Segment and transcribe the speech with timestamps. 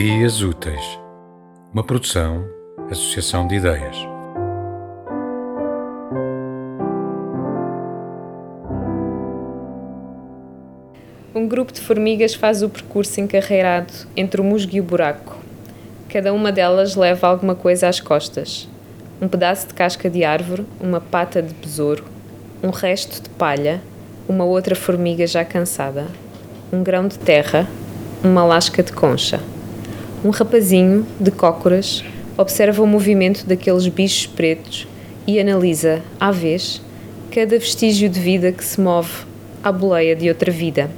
[0.00, 1.00] Ideias Úteis,
[1.74, 2.48] uma produção,
[2.88, 3.96] associação de ideias.
[11.34, 15.36] Um grupo de formigas faz o percurso encarreirado entre o musgo e o buraco.
[16.08, 18.68] Cada uma delas leva alguma coisa às costas:
[19.20, 22.04] um pedaço de casca de árvore, uma pata de besouro,
[22.62, 23.82] um resto de palha,
[24.28, 26.06] uma outra formiga já cansada,
[26.72, 27.66] um grão de terra,
[28.22, 29.40] uma lasca de concha.
[30.24, 32.02] Um rapazinho, de cócoras,
[32.36, 34.88] observa o movimento daqueles bichos pretos
[35.24, 36.82] e analisa, à vez,
[37.30, 39.10] cada vestígio de vida que se move
[39.62, 40.90] à boleia de outra vida.